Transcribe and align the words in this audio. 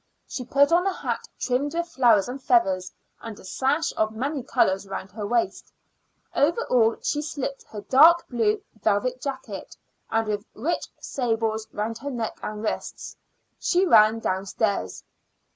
She 0.27 0.43
put 0.45 0.71
on 0.71 0.87
a 0.87 0.91
hat 0.93 1.27
trimmed 1.37 1.75
with 1.75 1.87
flowers 1.87 2.27
and 2.27 2.41
feathers, 2.41 2.91
and 3.21 3.39
a 3.39 3.45
sash 3.45 3.93
of 3.95 4.13
many 4.15 4.41
colors 4.41 4.87
round 4.87 5.11
her 5.11 5.27
waist. 5.27 5.71
Over 6.33 6.65
all 6.71 6.95
she 7.03 7.21
slipped 7.21 7.61
her 7.65 7.81
dark 7.81 8.27
blue 8.27 8.63
velvet 8.81 9.21
jacket, 9.21 9.77
and 10.09 10.25
with 10.27 10.43
rich 10.55 10.87
sables 10.99 11.67
round 11.71 11.99
her 11.99 12.09
neck 12.09 12.39
and 12.41 12.63
wrists, 12.63 13.15
she 13.59 13.85
ran 13.85 14.17
downstairs. 14.17 15.03